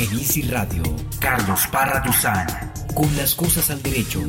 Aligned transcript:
En 0.00 0.18
Easy 0.18 0.40
Radio, 0.40 0.82
Carlos 1.18 1.66
Parra 1.70 2.02
con 2.94 3.14
las 3.18 3.34
cosas 3.34 3.68
al 3.68 3.82
derecho. 3.82 4.22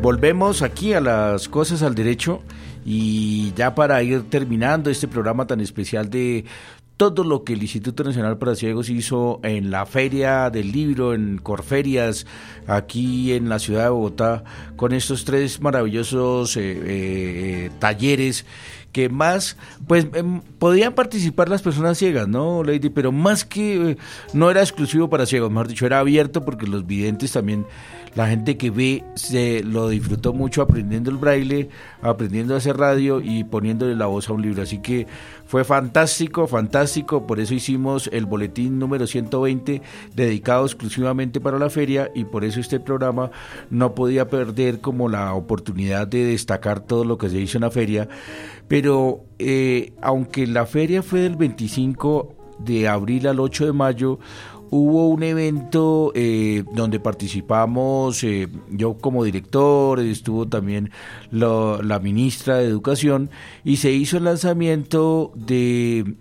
Volvemos 0.00 0.62
aquí 0.62 0.94
a 0.94 1.02
las 1.02 1.50
cosas 1.50 1.82
al 1.82 1.94
derecho 1.94 2.40
y 2.82 3.52
ya 3.56 3.74
para 3.74 4.02
ir 4.02 4.22
terminando 4.30 4.88
este 4.88 5.06
programa 5.06 5.46
tan 5.46 5.60
especial 5.60 6.08
de 6.08 6.46
todo 6.96 7.24
lo 7.24 7.44
que 7.44 7.52
el 7.52 7.62
Instituto 7.62 8.04
Nacional 8.04 8.38
para 8.38 8.54
Ciegos 8.54 8.88
hizo 8.88 9.40
en 9.42 9.70
la 9.70 9.84
Feria 9.86 10.48
del 10.50 10.72
Libro, 10.72 11.14
en 11.14 11.38
Corferias, 11.38 12.26
aquí 12.66 13.32
en 13.32 13.48
la 13.48 13.58
ciudad 13.58 13.84
de 13.84 13.90
Bogotá, 13.90 14.44
con 14.76 14.92
estos 14.92 15.24
tres 15.24 15.60
maravillosos 15.60 16.56
eh, 16.56 16.60
eh, 16.62 17.70
talleres 17.80 18.46
que 18.92 19.08
más, 19.08 19.56
pues 19.86 20.06
em, 20.14 20.40
podían 20.58 20.92
participar 20.92 21.48
las 21.48 21.62
personas 21.62 21.98
ciegas, 21.98 22.28
¿no, 22.28 22.62
Lady? 22.62 22.90
Pero 22.90 23.10
más 23.10 23.44
que 23.44 23.92
eh, 23.92 23.96
no 24.34 24.50
era 24.50 24.60
exclusivo 24.60 25.08
para 25.08 25.26
ciegos, 25.26 25.50
mejor 25.50 25.68
dicho, 25.68 25.86
era 25.86 25.98
abierto 25.98 26.44
porque 26.44 26.66
los 26.66 26.86
videntes 26.86 27.32
también 27.32 27.66
la 28.14 28.28
gente 28.28 28.58
que 28.58 28.70
ve 28.70 29.04
se 29.14 29.62
lo 29.64 29.88
disfrutó 29.88 30.34
mucho 30.34 30.60
aprendiendo 30.60 31.10
el 31.10 31.16
braille, 31.16 31.70
aprendiendo 32.02 32.54
a 32.54 32.58
hacer 32.58 32.76
radio 32.76 33.22
y 33.22 33.44
poniéndole 33.44 33.96
la 33.96 34.06
voz 34.06 34.28
a 34.28 34.34
un 34.34 34.42
libro. 34.42 34.62
Así 34.62 34.78
que 34.78 35.06
fue 35.46 35.64
fantástico, 35.64 36.46
fantástico. 36.46 37.26
Por 37.26 37.40
eso 37.40 37.54
hicimos 37.54 38.10
el 38.12 38.26
boletín 38.26 38.78
número 38.78 39.06
120 39.06 39.80
dedicado 40.14 40.66
exclusivamente 40.66 41.40
para 41.40 41.58
la 41.58 41.70
feria 41.70 42.10
y 42.14 42.24
por 42.24 42.44
eso 42.44 42.60
este 42.60 42.80
programa 42.80 43.30
no 43.70 43.94
podía 43.94 44.28
perder 44.28 44.80
como 44.80 45.08
la 45.08 45.32
oportunidad 45.32 46.06
de 46.06 46.26
destacar 46.26 46.80
todo 46.80 47.04
lo 47.04 47.16
que 47.16 47.30
se 47.30 47.40
hizo 47.40 47.56
en 47.56 47.62
la 47.62 47.70
feria. 47.70 48.08
Pero 48.72 49.26
eh, 49.38 49.92
aunque 50.00 50.46
la 50.46 50.64
feria 50.64 51.02
fue 51.02 51.20
del 51.20 51.36
25 51.36 52.34
de 52.60 52.88
abril 52.88 53.26
al 53.26 53.38
8 53.38 53.66
de 53.66 53.72
mayo, 53.74 54.18
hubo 54.70 55.08
un 55.08 55.22
evento 55.22 56.10
eh, 56.14 56.64
donde 56.72 56.98
participamos, 56.98 58.24
eh, 58.24 58.48
yo 58.70 58.94
como 58.96 59.24
director, 59.24 60.00
estuvo 60.00 60.48
también 60.48 60.90
la 61.30 62.00
ministra 62.02 62.56
de 62.56 62.64
Educación, 62.64 63.28
y 63.62 63.76
se 63.76 63.92
hizo 63.92 64.16
el 64.16 64.24
lanzamiento 64.24 65.32
de 65.34 66.14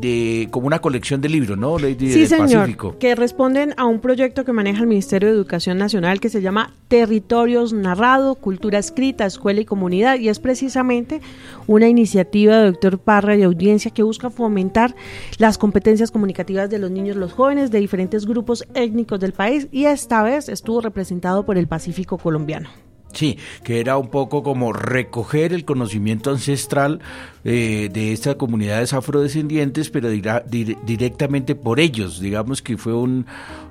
de 0.00 0.48
como 0.50 0.66
una 0.66 0.80
colección 0.80 1.20
de 1.20 1.28
libros, 1.28 1.56
¿no? 1.56 1.78
Lady 1.78 2.12
sí, 2.12 2.26
señor, 2.26 2.98
que 2.98 3.14
responden 3.14 3.74
a 3.76 3.84
un 3.84 4.00
proyecto 4.00 4.44
que 4.44 4.52
maneja 4.52 4.80
el 4.80 4.86
Ministerio 4.86 5.28
de 5.28 5.34
Educación 5.34 5.78
Nacional 5.78 6.20
que 6.20 6.28
se 6.28 6.42
llama 6.42 6.72
Territorios 6.88 7.72
Narrado, 7.72 8.34
Cultura 8.34 8.78
Escrita, 8.78 9.26
Escuela 9.26 9.60
y 9.60 9.64
Comunidad 9.64 10.18
y 10.18 10.28
es 10.28 10.38
precisamente 10.38 11.20
una 11.66 11.88
iniciativa 11.88 12.58
de 12.58 12.66
doctor 12.66 12.98
Parra 12.98 13.36
y 13.36 13.42
audiencia 13.42 13.90
que 13.90 14.02
busca 14.02 14.30
fomentar 14.30 14.94
las 15.38 15.58
competencias 15.58 16.10
comunicativas 16.10 16.70
de 16.70 16.78
los 16.78 16.90
niños 16.90 17.16
los 17.16 17.32
jóvenes 17.32 17.70
de 17.70 17.80
diferentes 17.80 18.26
grupos 18.26 18.66
étnicos 18.74 19.20
del 19.20 19.32
país 19.32 19.68
y 19.70 19.84
esta 19.84 20.22
vez 20.22 20.48
estuvo 20.48 20.80
representado 20.80 21.44
por 21.44 21.58
el 21.58 21.68
Pacífico 21.68 22.18
colombiano. 22.18 22.68
Sí, 23.14 23.38
que 23.62 23.78
era 23.78 23.96
un 23.96 24.08
poco 24.08 24.42
como 24.42 24.72
recoger 24.72 25.52
el 25.52 25.64
conocimiento 25.64 26.30
ancestral 26.32 27.00
eh, 27.44 27.88
de 27.92 28.12
estas 28.12 28.34
comunidades 28.34 28.92
afrodescendientes, 28.92 29.88
pero 29.88 30.08
directamente 30.10 31.54
por 31.54 31.78
ellos. 31.78 32.18
Digamos 32.18 32.60
que 32.60 32.76
fue 32.76 32.92
un 32.92 33.26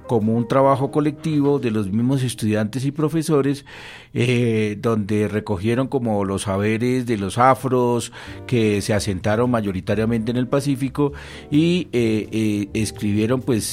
como 0.08 0.36
un 0.36 0.48
trabajo 0.48 0.92
colectivo 0.92 1.60
de 1.60 1.72
los 1.72 1.90
mismos 1.90 2.24
estudiantes 2.24 2.86
y 2.86 2.92
profesores, 2.92 3.66
eh, 4.14 4.78
donde 4.80 5.28
recogieron 5.28 5.88
como 5.88 6.24
los 6.26 6.44
saberes 6.44 7.06
de 7.06 7.18
los 7.18 7.38
afros 7.38 8.12
que 8.46 8.82
se 8.82 8.94
asentaron 8.94 9.50
mayoritariamente 9.50 10.32
en 10.32 10.38
el 10.38 10.48
Pacífico 10.48 11.14
y 11.50 11.88
eh, 11.94 12.70
escribieron 12.74 13.42
pues 13.42 13.66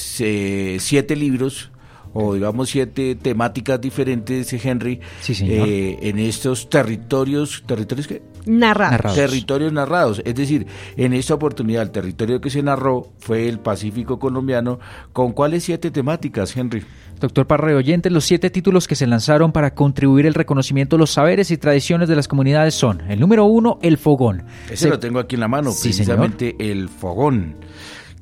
siete 0.79 1.17
libros 1.17 1.71
o 2.13 2.35
digamos 2.35 2.71
siete 2.71 3.15
temáticas 3.15 3.81
diferentes, 3.81 4.53
Henry, 4.53 5.01
eh, 5.29 5.99
en 6.03 6.19
estos 6.19 6.69
territorios, 6.69 7.63
territorios 7.67 8.07
que 8.07 8.23
narrados. 8.47 9.15
territorios 9.15 9.73
narrados, 9.73 10.23
es 10.25 10.35
decir, 10.35 10.67
en 10.97 11.13
esta 11.13 11.35
oportunidad 11.35 11.83
el 11.83 11.91
territorio 11.91 12.41
que 12.41 12.51
se 12.51 12.63
narró 12.63 13.13
fue 13.19 13.49
el 13.49 13.59
Pacífico 13.59 14.19
colombiano, 14.19 14.81
¿con 15.13 15.33
cuáles 15.33 15.65
siete 15.65 15.91
temáticas, 15.91 16.57
Henry? 16.57 16.85
Doctor 17.21 17.47
Parre 17.47 17.75
Oyente, 17.75 18.09
los 18.09 18.25
siete 18.25 18.49
títulos 18.49 18.89
que 18.89 18.95
se 18.95 19.07
lanzaron 19.07 19.53
para 19.53 19.75
contribuir 19.75 20.25
el 20.25 20.33
reconocimiento 20.35 20.97
de 20.97 21.01
los 21.01 21.11
saberes 21.11 21.51
y 21.51 21.59
tradiciones 21.59 22.09
de 22.09 22.17
las 22.17 22.29
comunidades 22.29 22.75
son, 22.75 23.03
el 23.11 23.21
número 23.21 23.45
uno, 23.45 23.79
el 23.83 23.99
fogón. 23.99 24.45
Ese 24.71 24.89
lo 24.89 24.99
tengo 24.99 25.19
aquí 25.19 25.37
en 25.37 25.41
la 25.41 25.49
mano, 25.49 25.71
precisamente 25.81 26.57
el 26.59 26.89
fogón 26.89 27.57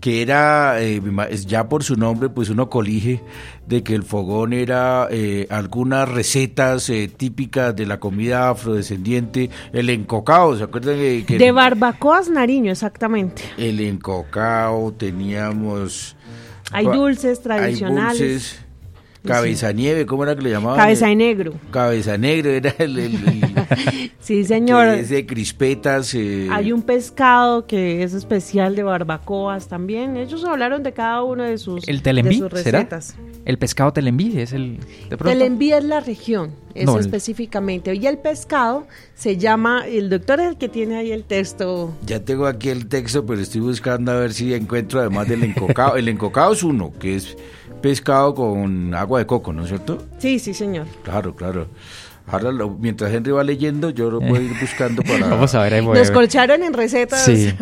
que 0.00 0.22
era, 0.22 0.80
eh, 0.80 1.00
ya 1.46 1.68
por 1.68 1.82
su 1.82 1.96
nombre, 1.96 2.28
pues 2.28 2.50
uno 2.50 2.70
colige 2.70 3.20
de 3.66 3.82
que 3.82 3.94
el 3.94 4.04
fogón 4.04 4.52
era 4.52 5.08
eh, 5.10 5.46
algunas 5.50 6.08
recetas 6.08 6.88
eh, 6.90 7.08
típicas 7.14 7.74
de 7.74 7.86
la 7.86 7.98
comida 7.98 8.50
afrodescendiente, 8.50 9.50
el 9.72 9.90
encocao, 9.90 10.56
¿se 10.56 10.64
acuerdan? 10.64 10.96
Que, 11.24 11.38
de 11.38 11.52
barbacoas 11.52 12.30
Nariño, 12.30 12.70
exactamente. 12.70 13.42
El 13.56 13.80
encocao, 13.80 14.92
teníamos... 14.92 16.16
Hay 16.70 16.84
dulces 16.84 17.40
tradicionales. 17.40 18.20
Hay 18.20 18.28
dulces, 18.28 18.67
Cabeza 19.24 19.72
nieve, 19.72 20.06
¿cómo 20.06 20.22
era 20.22 20.36
que 20.36 20.42
le 20.42 20.50
llamaban? 20.50 20.78
Cabeza 20.78 21.08
de 21.08 21.16
negro. 21.16 21.54
Cabeza 21.70 22.16
negro 22.16 22.50
era 22.50 22.74
el... 22.78 23.10
sí, 24.20 24.44
señor. 24.44 24.88
es 24.88 25.10
de 25.10 25.26
crispetas. 25.26 26.14
Eh. 26.14 26.48
Hay 26.50 26.72
un 26.72 26.82
pescado 26.82 27.66
que 27.66 28.02
es 28.02 28.14
especial 28.14 28.76
de 28.76 28.82
barbacoas 28.82 29.68
también. 29.68 30.16
Ellos 30.16 30.44
hablaron 30.44 30.82
de 30.82 30.92
cada 30.92 31.22
uno 31.22 31.42
de 31.42 31.58
sus, 31.58 31.86
¿El 31.88 32.02
telembí, 32.02 32.40
recetas. 32.40 33.16
El 33.44 33.58
pescado 33.58 33.92
telembí 33.92 34.38
es 34.38 34.52
el... 34.52 34.78
telembí 35.22 35.72
es 35.72 35.82
la 35.82 36.00
región, 36.00 36.52
es 36.74 36.88
específicamente. 36.88 37.94
Y 37.94 38.06
el 38.06 38.18
pescado 38.18 38.86
se 39.14 39.36
llama... 39.36 39.86
El 39.86 40.10
doctor 40.10 40.40
es 40.40 40.48
el 40.48 40.56
que 40.58 40.68
tiene 40.68 40.96
ahí 40.96 41.12
el 41.12 41.24
texto. 41.24 41.94
Ya 42.04 42.20
tengo 42.20 42.46
aquí 42.46 42.68
el 42.68 42.88
texto, 42.88 43.24
pero 43.24 43.40
estoy 43.40 43.62
buscando 43.62 44.12
a 44.12 44.16
ver 44.16 44.32
si 44.32 44.52
encuentro 44.52 45.00
además 45.00 45.28
del 45.28 45.44
encocado. 45.44 45.96
el 45.96 46.08
encocado 46.08 46.52
es 46.52 46.62
uno, 46.62 46.92
que 46.98 47.16
es 47.16 47.36
pescado 47.80 48.34
con 48.34 48.94
agua 48.94 49.20
de 49.20 49.26
coco, 49.26 49.52
¿no 49.52 49.62
es 49.62 49.68
cierto? 49.68 50.04
Sí, 50.18 50.38
sí, 50.38 50.54
señor. 50.54 50.86
Claro, 51.02 51.34
claro. 51.34 51.68
Ahora, 52.30 52.50
mientras 52.78 53.12
Henry 53.12 53.32
va 53.32 53.42
leyendo, 53.42 53.88
yo 53.88 54.10
lo 54.10 54.20
voy 54.20 54.38
a 54.38 54.42
ir 54.42 54.52
buscando 54.60 55.02
para... 55.02 55.26
Vamos 55.30 55.54
a 55.54 55.62
ver, 55.62 55.74
ahí 55.74 55.86
Nos 55.86 56.10
colcharon 56.10 56.62
en 56.62 56.74
recetas 56.74 57.24
sí. 57.24 57.54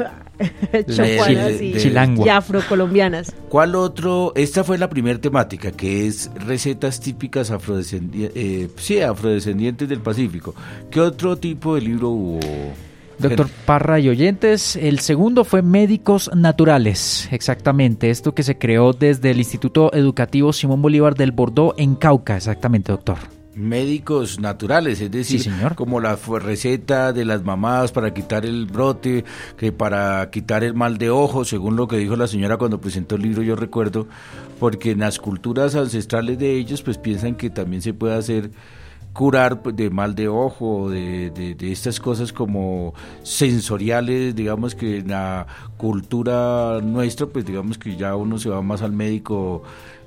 y, 1.60 2.28
afrocolombianas. 2.28 3.32
¿Cuál 3.49 3.77
otro? 3.77 4.32
Esta 4.34 4.65
fue 4.65 4.77
la 4.77 4.91
primera 4.91 5.21
temática, 5.21 5.71
que 5.71 6.09
es 6.09 6.31
recetas 6.34 6.98
típicas 6.98 7.53
afrodescendientes, 7.53 8.37
eh, 8.37 8.69
sí, 8.77 9.00
afrodescendientes 9.00 9.88
del 9.88 10.00
Pacífico. 10.00 10.53
¿Qué 10.91 11.00
otro 11.00 11.37
tipo 11.37 11.77
de 11.77 11.83
libro 11.83 12.09
hubo? 12.09 12.41
Doctor 13.19 13.49
Parra 13.65 13.99
y 13.99 14.09
oyentes, 14.09 14.77
el 14.77 15.00
segundo 15.00 15.44
fue 15.44 15.62
Médicos 15.62 16.31
Naturales, 16.34 17.28
exactamente, 17.31 18.10
esto 18.10 18.34
que 18.34 18.43
se 18.43 18.59
creó 18.59 18.93
desde 18.93 19.31
el 19.31 19.38
Instituto 19.38 19.91
Educativo 19.94 20.53
Simón 20.53 20.82
Bolívar 20.82 21.15
del 21.15 21.32
Bordeaux 21.32 21.75
en 21.78 21.94
Cauca, 21.94 22.37
exactamente, 22.37 22.93
doctor. 22.93 23.16
Médicos 23.54 24.38
naturales, 24.38 25.00
es 25.00 25.10
decir, 25.10 25.50
como 25.77 25.99
la 25.99 26.19
receta 26.43 27.15
de 27.15 27.25
las 27.25 27.43
mamás 27.43 27.91
para 27.91 28.12
quitar 28.12 28.44
el 28.44 28.66
brote, 28.66 29.25
que 29.56 29.72
para 29.72 30.28
quitar 30.31 30.62
el 30.62 30.75
mal 30.75 30.98
de 30.98 31.09
ojo, 31.09 31.47
según 31.47 31.75
lo 31.75 31.88
que 31.88 31.97
dijo 31.97 32.16
la 32.16 32.27
señora 32.27 32.59
cuando 32.59 32.83
presentó 32.83 33.15
el 33.15 33.22
libro, 33.22 33.43
yo 33.43 33.56
recuerdo, 33.56 34.09
porque 34.60 34.91
en 34.91 34.98
las 34.98 35.19
culturas 35.19 35.75
ancestrales 35.75 36.38
de 36.38 36.53
ellos, 36.53 36.83
pues 36.83 36.98
piensan 36.98 37.34
que 37.34 37.48
también 37.48 37.81
se 37.81 37.94
puede 37.94 38.15
hacer 38.15 38.50
curar 39.16 39.62
de 39.62 39.88
mal 39.88 40.15
de 40.15 40.28
ojo, 40.28 40.91
de, 40.91 41.31
de, 41.31 41.72
estas 41.72 42.00
cosas 42.00 42.34
como 42.34 42.93
sensoriales, 43.22 44.37
digamos 44.37 44.75
que 44.75 44.99
en 44.99 45.09
la 45.09 45.47
cultura 45.78 46.80
nuestra, 46.83 47.27
pues 47.27 47.47
digamos 47.47 47.78
que 47.78 47.97
ya 47.97 48.15
uno 48.15 48.39
se 48.39 48.51
va 48.51 48.60
más 48.60 48.83
al 48.83 48.92
médico 48.92 49.63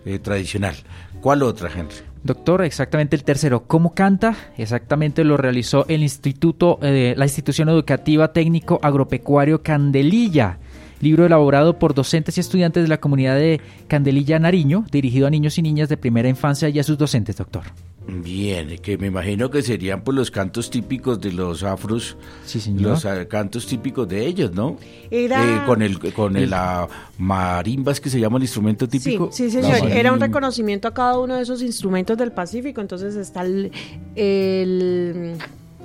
eh, 0.05 0.19
tradicional. 0.19 0.75
¿Cuál 1.21 1.41
otra, 1.41 1.69
Henry? 1.75 1.95
Doctor, 2.23 2.63
exactamente 2.63 3.15
el 3.15 3.23
tercero. 3.23 3.63
¿Cómo 3.65 3.95
canta? 3.95 4.35
Exactamente 4.57 5.23
lo 5.23 5.37
realizó 5.37 5.87
el 5.87 6.03
Instituto, 6.03 6.77
eh, 6.83 7.15
la 7.17 7.25
institución 7.25 7.67
educativa 7.69 8.31
técnico 8.31 8.79
agropecuario 8.83 9.63
Candelilla 9.63 10.59
libro 11.01 11.25
elaborado 11.25 11.79
por 11.79 11.93
docentes 11.93 12.37
y 12.37 12.41
estudiantes 12.41 12.83
de 12.83 12.89
la 12.89 12.99
comunidad 12.99 13.37
de 13.37 13.61
Candelilla 13.87 14.37
Nariño, 14.37 14.85
dirigido 14.91 15.27
a 15.27 15.29
niños 15.29 15.57
y 15.57 15.61
niñas 15.61 15.87
de 15.87 15.95
primera 15.95 16.27
infancia 16.27 16.67
y 16.67 16.77
a 16.77 16.83
sus 16.83 16.97
docentes, 16.97 17.37
doctor. 17.37 17.63
Bien, 18.07 18.77
que 18.79 18.97
me 18.97 19.07
imagino 19.07 19.51
que 19.51 19.61
serían 19.61 20.03
pues 20.03 20.15
los 20.15 20.31
cantos 20.31 20.69
típicos 20.69 21.21
de 21.21 21.31
los 21.31 21.63
afros, 21.63 22.17
sí, 22.45 22.59
señor. 22.59 22.91
los 22.91 23.05
ah, 23.05 23.27
cantos 23.27 23.67
típicos 23.67 24.07
de 24.07 24.25
ellos, 24.25 24.51
¿no? 24.53 24.77
Era... 25.11 25.43
Eh, 25.43 25.65
con 25.65 25.81
el 25.81 25.99
con 26.13 26.35
el, 26.35 26.49
la 26.49 26.87
marimbas 27.17 27.99
que 27.99 28.09
se 28.09 28.19
llama 28.19 28.37
el 28.37 28.43
instrumento 28.43 28.87
típico. 28.87 29.29
Sí, 29.31 29.49
sí 29.51 29.61
señor. 29.61 29.91
Era 29.91 30.11
un 30.11 30.19
reconocimiento 30.19 30.87
a 30.87 30.93
cada 30.93 31.19
uno 31.19 31.35
de 31.35 31.43
esos 31.43 31.61
instrumentos 31.61 32.17
del 32.17 32.31
Pacífico. 32.31 32.81
Entonces 32.81 33.15
está 33.15 33.41
el, 33.43 33.71
el 34.15 35.35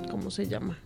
¿cómo 0.09 0.31
se 0.31 0.47
llama? 0.47 0.77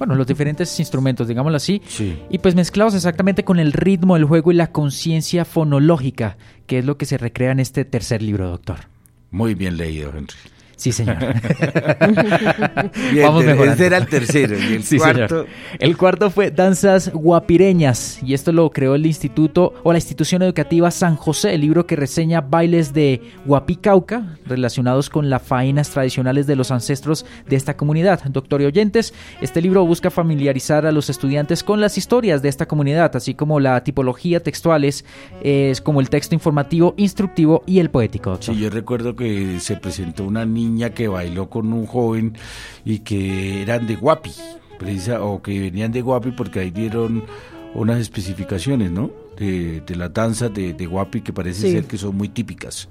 bueno, 0.00 0.14
los 0.14 0.26
diferentes 0.26 0.80
instrumentos, 0.80 1.28
digámoslo 1.28 1.58
así, 1.58 1.82
y 2.30 2.38
pues 2.38 2.54
mezclados 2.54 2.94
exactamente 2.94 3.44
con 3.44 3.58
el 3.58 3.74
ritmo 3.74 4.14
del 4.14 4.24
juego 4.24 4.50
y 4.50 4.54
la 4.54 4.72
conciencia 4.72 5.44
fonológica, 5.44 6.38
que 6.66 6.78
es 6.78 6.86
lo 6.86 6.96
que 6.96 7.04
se 7.04 7.18
recrea 7.18 7.52
en 7.52 7.60
este 7.60 7.84
tercer 7.84 8.22
libro, 8.22 8.48
doctor. 8.48 8.89
Muy 9.30 9.54
bien 9.54 9.76
leído, 9.76 10.10
Henry. 10.10 10.34
Sí, 10.80 10.92
señor. 10.92 11.18
Vamos 13.22 13.44
mejorando. 13.44 13.72
Este 13.72 13.84
era 13.84 13.98
el 13.98 14.06
tercero. 14.06 14.56
Y 14.58 14.76
el 14.76 14.84
cuarto. 14.98 15.44
El 15.78 15.94
cuarto 15.98 16.30
fue 16.30 16.50
Danzas 16.50 17.12
Guapireñas. 17.12 18.18
Y 18.24 18.32
esto 18.32 18.50
lo 18.50 18.70
creó 18.70 18.94
el 18.94 19.04
Instituto 19.04 19.74
o 19.82 19.92
la 19.92 19.98
Institución 19.98 20.40
Educativa 20.40 20.90
San 20.90 21.16
José, 21.16 21.52
el 21.52 21.60
libro 21.60 21.86
que 21.86 21.96
reseña 21.96 22.40
bailes 22.40 22.94
de 22.94 23.20
Guapicauca 23.44 24.38
relacionados 24.46 25.10
con 25.10 25.28
las 25.28 25.42
faenas 25.42 25.90
tradicionales 25.90 26.46
de 26.46 26.56
los 26.56 26.70
ancestros 26.70 27.26
de 27.46 27.56
esta 27.56 27.76
comunidad. 27.76 28.24
Doctor 28.30 28.62
y 28.62 28.64
oyentes, 28.64 29.12
este 29.42 29.60
libro 29.60 29.84
busca 29.84 30.10
familiarizar 30.10 30.86
a 30.86 30.92
los 30.92 31.10
estudiantes 31.10 31.62
con 31.62 31.82
las 31.82 31.98
historias 31.98 32.40
de 32.40 32.48
esta 32.48 32.64
comunidad, 32.66 33.14
así 33.16 33.34
como 33.34 33.60
la 33.60 33.84
tipología 33.84 34.42
textuales, 34.42 35.04
es 35.42 35.82
como 35.82 36.00
el 36.00 36.08
texto 36.08 36.34
informativo, 36.34 36.94
instructivo 36.96 37.64
y 37.66 37.80
el 37.80 37.90
poético. 37.90 38.38
Sí, 38.40 38.56
yo 38.56 38.70
recuerdo 38.70 39.14
que 39.14 39.60
se 39.60 39.76
presentó 39.76 40.24
una 40.24 40.46
niña 40.46 40.69
que 40.94 41.08
bailó 41.08 41.50
con 41.50 41.72
un 41.72 41.86
joven 41.86 42.36
y 42.84 43.00
que 43.00 43.62
eran 43.62 43.86
de 43.86 43.96
Guapi, 43.96 44.32
precisa, 44.78 45.22
o 45.22 45.42
que 45.42 45.58
venían 45.58 45.92
de 45.92 46.00
Guapi 46.00 46.32
porque 46.32 46.60
ahí 46.60 46.70
dieron 46.70 47.24
unas 47.74 48.00
especificaciones, 48.00 48.90
¿no? 48.90 49.10
De, 49.36 49.82
danzas 50.12 50.52
de, 50.52 50.74
de, 50.74 50.86
Guapi 50.86 51.22
que 51.22 51.32
parece 51.32 51.72
ser 51.72 51.84
que 51.84 51.96
son 51.96 52.16
muy 52.16 52.28
típicas. 52.28 52.88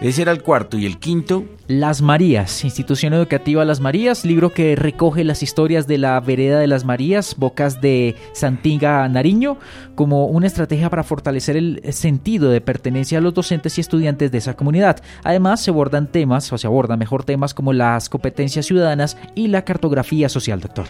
Ese 0.00 0.22
era 0.22 0.32
el 0.32 0.42
cuarto. 0.42 0.78
¿Y 0.78 0.86
el 0.86 0.98
quinto? 0.98 1.44
Las 1.66 2.02
Marías, 2.02 2.62
Institución 2.64 3.14
Educativa 3.14 3.64
Las 3.64 3.80
Marías, 3.80 4.24
libro 4.24 4.52
que 4.52 4.76
recoge 4.76 5.24
las 5.24 5.42
historias 5.42 5.86
de 5.86 5.98
la 5.98 6.20
vereda 6.20 6.58
de 6.58 6.66
las 6.66 6.84
Marías, 6.84 7.36
bocas 7.38 7.80
de 7.80 8.16
Santiga 8.32 9.08
Nariño, 9.08 9.56
como 9.94 10.26
una 10.26 10.46
estrategia 10.46 10.90
para 10.90 11.04
fortalecer 11.04 11.56
el 11.56 11.80
sentido 11.92 12.50
de 12.50 12.60
pertenencia 12.60 13.18
a 13.18 13.20
los 13.22 13.32
docentes 13.32 13.78
y 13.78 13.80
estudiantes 13.80 14.30
de 14.30 14.38
esa 14.38 14.54
comunidad. 14.54 15.02
Además, 15.22 15.62
se 15.62 15.70
abordan 15.70 16.06
temas, 16.06 16.52
o 16.52 16.58
se 16.58 16.66
abordan 16.66 16.98
mejor 16.98 17.24
temas 17.24 17.54
como 17.54 17.72
las 17.72 18.08
competencias 18.08 18.66
ciudadanas 18.66 19.16
y 19.34 19.48
la 19.48 19.64
cartografía 19.64 20.28
social, 20.28 20.60
doctor. 20.60 20.86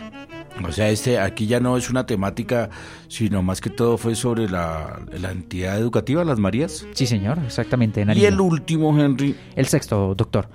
O 0.62 0.72
sea, 0.72 0.88
este 0.90 1.18
aquí 1.18 1.46
ya 1.46 1.60
no 1.60 1.76
es 1.76 1.90
una 1.90 2.06
temática, 2.06 2.70
sino 3.08 3.42
más 3.42 3.60
que 3.60 3.70
todo 3.70 3.98
fue 3.98 4.14
sobre 4.14 4.48
la, 4.48 5.00
entidad 5.12 5.78
educativa, 5.78 6.24
las 6.24 6.38
Marías. 6.38 6.86
Sí, 6.92 7.06
señor, 7.06 7.38
exactamente. 7.44 8.04
y 8.14 8.24
el 8.24 8.40
último, 8.40 8.98
Henry. 8.98 9.36
El 9.56 9.66
sexto, 9.66 10.14
doctor 10.14 10.48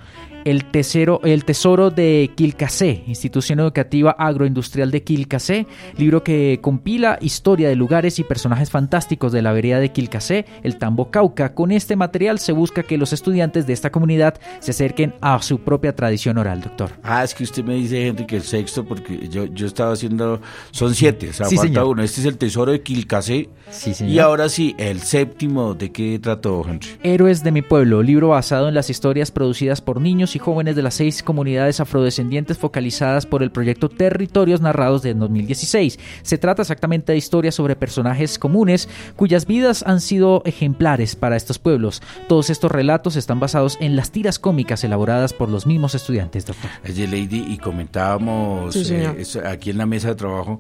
el, 0.45 0.65
tesoro, 0.65 1.21
el 1.23 1.45
Tesoro 1.45 1.89
de 1.89 2.31
Quilcasé, 2.35 3.03
Institución 3.07 3.59
Educativa 3.59 4.11
Agroindustrial 4.11 4.91
de 4.91 5.03
Quilcasé, 5.03 5.67
libro 5.97 6.23
que 6.23 6.59
compila 6.61 7.17
historia 7.21 7.69
de 7.69 7.75
lugares 7.75 8.19
y 8.19 8.23
personajes 8.23 8.69
fantásticos 8.69 9.31
de 9.31 9.41
la 9.41 9.51
vereda 9.51 9.79
de 9.79 9.91
Quilcasé, 9.91 10.45
el 10.63 10.77
Tambo 10.77 11.11
Cauca. 11.11 11.53
Con 11.53 11.71
este 11.71 11.95
material 11.95 12.39
se 12.39 12.51
busca 12.51 12.83
que 12.83 12.97
los 12.97 13.13
estudiantes 13.13 13.67
de 13.67 13.73
esta 13.73 13.91
comunidad 13.91 14.39
se 14.59 14.71
acerquen 14.71 15.13
a 15.21 15.41
su 15.41 15.59
propia 15.59 15.95
tradición 15.95 16.37
oral, 16.37 16.61
doctor. 16.61 16.91
Ah, 17.03 17.23
es 17.23 17.33
que 17.33 17.43
usted 17.43 17.63
me 17.63 17.75
dice, 17.75 18.07
Henry, 18.07 18.25
que 18.25 18.37
el 18.37 18.43
sexto, 18.43 18.85
porque 18.85 19.27
yo, 19.29 19.45
yo 19.45 19.67
estaba 19.67 19.93
haciendo, 19.93 20.41
son 20.71 20.95
siete, 20.95 21.29
o 21.29 21.33
sea, 21.33 21.47
falta 21.49 21.85
uno. 21.85 22.03
Este 22.03 22.21
es 22.21 22.27
el 22.27 22.37
Tesoro 22.37 22.71
de 22.71 22.81
Quilcasé. 22.81 23.49
Sí, 23.69 23.93
señor. 23.93 24.13
Y 24.13 24.19
ahora 24.19 24.49
sí, 24.49 24.75
el 24.77 25.01
séptimo, 25.01 25.73
¿de 25.73 25.91
qué 25.91 26.19
trató, 26.19 26.65
Henry? 26.67 26.87
Héroes 27.03 27.43
de 27.43 27.51
mi 27.51 27.61
pueblo, 27.61 28.01
libro 28.01 28.29
basado 28.29 28.67
en 28.67 28.73
las 28.73 28.89
historias 28.89 29.31
producidas 29.31 29.81
por 29.81 30.01
niños 30.01 30.35
y 30.35 30.38
jóvenes 30.39 30.75
de 30.75 30.81
las 30.81 30.95
seis 30.95 31.23
comunidades 31.23 31.79
afrodescendientes 31.79 32.57
focalizadas 32.57 33.25
por 33.25 33.43
el 33.43 33.51
proyecto 33.51 33.89
Territorios 33.89 34.61
Narrados 34.61 35.01
de 35.01 35.13
2016. 35.13 35.99
Se 36.21 36.37
trata 36.37 36.61
exactamente 36.61 37.11
de 37.11 37.17
historias 37.17 37.55
sobre 37.55 37.75
personajes 37.75 38.39
comunes 38.39 38.89
cuyas 39.15 39.45
vidas 39.45 39.83
han 39.85 40.01
sido 40.01 40.41
ejemplares 40.45 41.15
para 41.15 41.35
estos 41.35 41.59
pueblos. 41.59 42.01
Todos 42.27 42.49
estos 42.49 42.71
relatos 42.71 43.15
están 43.15 43.39
basados 43.39 43.77
en 43.79 43.95
las 43.95 44.11
tiras 44.11 44.39
cómicas 44.39 44.83
elaboradas 44.83 45.33
por 45.33 45.49
los 45.49 45.65
mismos 45.67 45.95
estudiantes, 45.95 46.45
doctor. 46.45 46.69
Lady, 46.83 47.45
y 47.47 47.57
comentábamos 47.57 48.75
eh, 48.91 49.23
aquí 49.45 49.69
en 49.69 49.77
la 49.77 49.85
mesa 49.85 50.09
de 50.09 50.15
trabajo 50.15 50.59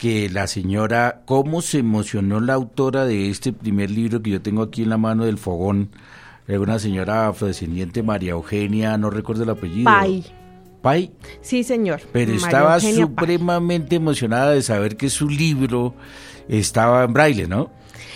que 0.00 0.30
la 0.30 0.46
señora, 0.46 1.20
cómo 1.26 1.60
se 1.60 1.78
emocionó 1.78 2.40
la 2.40 2.54
autora 2.54 3.04
de 3.04 3.28
este 3.28 3.52
primer 3.52 3.90
libro 3.90 4.22
que 4.22 4.30
yo 4.30 4.40
tengo 4.40 4.62
aquí 4.62 4.82
en 4.82 4.88
la 4.88 4.96
mano 4.96 5.26
del 5.26 5.36
fogón, 5.36 5.90
una 6.58 6.78
señora 6.78 7.28
afrodescendiente, 7.28 8.02
María 8.02 8.32
Eugenia, 8.32 8.96
no 8.98 9.10
recuerdo 9.10 9.44
el 9.44 9.50
apellido. 9.50 9.84
Pai. 9.84 10.24
¿Pai? 10.82 11.12
Sí, 11.42 11.62
señor. 11.62 12.00
Pero 12.12 12.32
estaba 12.32 12.80
supremamente 12.80 13.96
emocionada 13.96 14.52
de 14.52 14.62
saber 14.62 14.96
que 14.96 15.10
su 15.10 15.28
libro 15.28 15.94
estaba 16.48 17.04
en 17.04 17.12
braille, 17.12 17.46
¿no? 17.46 17.70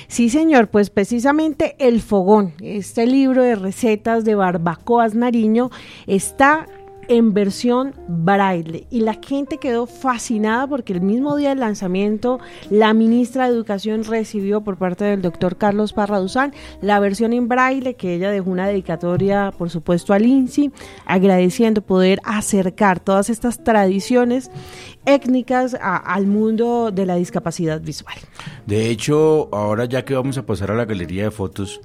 Sí, 0.09 0.31
señor, 0.31 0.69
pues 0.69 0.91
precisamente 0.91 1.77
El 1.79 2.01
Fogón, 2.01 2.55
este 2.61 3.07
libro 3.07 3.43
de 3.43 3.57
recetas 3.57 4.25
de 4.25 4.35
barbacoas 4.35 5.15
Nariño, 5.15 5.71
está 6.07 6.67
en 7.09 7.35
versión 7.35 7.95
braille 8.09 8.87
y 8.91 9.01
la 9.01 9.19
gente 9.23 9.59
quedó 9.59 9.87
fascinada 9.87 10.67
porque 10.67 10.93
el 10.93 11.01
mismo 11.01 11.37
día 11.37 11.51
del 11.51 11.61
lanzamiento 11.61 12.41
la 12.71 12.95
ministra 12.95 13.45
de 13.45 13.55
Educación 13.55 14.05
recibió 14.05 14.63
por 14.63 14.77
parte 14.77 15.05
del 15.05 15.23
doctor 15.23 15.57
Carlos 15.57 15.93
Parraduzán 15.93 16.53
la 16.81 17.01
versión 17.01 17.33
en 17.33 17.49
braille 17.49 17.95
que 17.95 18.15
ella 18.15 18.31
dejó 18.31 18.51
una 18.51 18.69
dedicatoria 18.69 19.53
por 19.57 19.71
supuesto 19.71 20.13
al 20.13 20.27
INSI 20.27 20.73
agradeciendo 21.07 21.83
poder 21.83 22.21
acercar 22.25 23.01
todas 23.01 23.31
estas 23.31 23.63
tradiciones 23.63 24.51
étnicas 25.07 25.77
al 25.81 26.27
mundo 26.27 26.91
de 26.91 27.07
la 27.07 27.17
discapacidad 27.17 27.81
visual. 27.81 28.17
De 28.67 28.91
hecho, 28.91 29.49
ahora 29.53 29.85
ya 29.85 30.05
que 30.05 30.15
vamos 30.15 30.39
a 30.39 30.47
pasar 30.47 30.71
a 30.71 30.75
la 30.75 30.85
galería 30.85 31.25
de 31.25 31.31
fotos, 31.31 31.81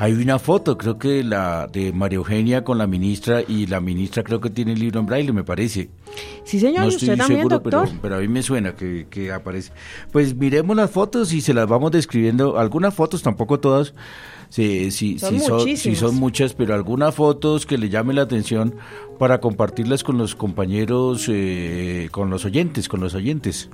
hay 0.00 0.12
una 0.12 0.38
foto, 0.38 0.78
creo 0.78 0.96
que 0.96 1.24
la 1.24 1.66
de 1.66 1.92
María 1.92 2.18
Eugenia 2.18 2.62
con 2.62 2.78
la 2.78 2.86
ministra 2.86 3.42
y 3.42 3.66
la 3.66 3.80
ministra 3.80 4.22
creo 4.22 4.40
que 4.40 4.48
tiene 4.48 4.74
el 4.74 4.78
libro 4.78 5.00
en 5.00 5.06
braille, 5.06 5.32
me 5.32 5.42
parece. 5.42 5.90
Sí, 6.44 6.60
señor, 6.60 6.84
no 6.84 6.88
estoy 6.88 7.16
seguro, 7.16 7.60
Pero, 7.60 8.14
a 8.14 8.20
mí 8.20 8.28
me 8.28 8.44
suena 8.44 8.76
que, 8.76 9.08
que, 9.10 9.32
aparece. 9.32 9.72
Pues 10.12 10.36
miremos 10.36 10.76
las 10.76 10.92
fotos 10.92 11.32
y 11.32 11.40
se 11.40 11.52
las 11.52 11.66
vamos 11.66 11.90
describiendo. 11.90 12.58
Algunas 12.58 12.94
fotos, 12.94 13.24
tampoco 13.24 13.58
todas. 13.58 13.92
Sí, 14.50 14.92
sí, 14.92 15.18
son, 15.18 15.40
sí, 15.64 15.76
son, 15.76 15.96
son 15.96 16.14
muchas, 16.14 16.54
pero 16.54 16.74
algunas 16.74 17.16
fotos 17.16 17.66
que 17.66 17.76
le 17.76 17.88
llamen 17.88 18.14
la 18.14 18.22
atención 18.22 18.76
para 19.18 19.40
compartirlas 19.40 20.04
con 20.04 20.16
los 20.16 20.36
compañeros, 20.36 21.26
eh, 21.28 22.08
con 22.12 22.30
los 22.30 22.44
oyentes, 22.44 22.88
con 22.88 23.00
los 23.00 23.14
oyentes. 23.16 23.68